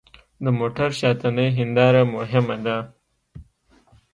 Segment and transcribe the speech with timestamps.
[0.43, 2.77] د موټر شاتنۍ هېنداره مهمه ده.